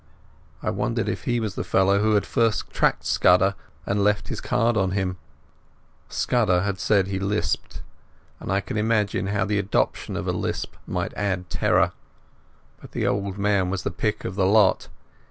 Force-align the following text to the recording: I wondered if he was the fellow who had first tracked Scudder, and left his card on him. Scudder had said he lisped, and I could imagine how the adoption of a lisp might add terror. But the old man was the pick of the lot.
I 0.63 0.71
wondered 0.71 1.07
if 1.07 1.25
he 1.25 1.39
was 1.39 1.53
the 1.53 1.63
fellow 1.63 1.99
who 1.99 2.15
had 2.15 2.25
first 2.25 2.71
tracked 2.71 3.05
Scudder, 3.05 3.53
and 3.85 4.03
left 4.03 4.29
his 4.29 4.41
card 4.41 4.75
on 4.75 4.93
him. 4.97 5.17
Scudder 6.09 6.61
had 6.61 6.79
said 6.79 7.05
he 7.05 7.19
lisped, 7.19 7.83
and 8.39 8.51
I 8.51 8.61
could 8.61 8.77
imagine 8.77 9.27
how 9.27 9.45
the 9.45 9.59
adoption 9.59 10.15
of 10.15 10.27
a 10.27 10.31
lisp 10.33 10.73
might 10.87 11.13
add 11.13 11.51
terror. 11.51 11.91
But 12.81 12.93
the 12.93 13.05
old 13.05 13.37
man 13.37 13.69
was 13.69 13.83
the 13.83 13.91
pick 13.91 14.25
of 14.25 14.33
the 14.33 14.47
lot. 14.47 14.87